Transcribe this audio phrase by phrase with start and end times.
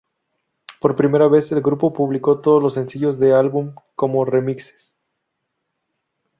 [0.79, 4.97] Por primera vez, el grupo publicó todos los sencillos de álbum como remixes.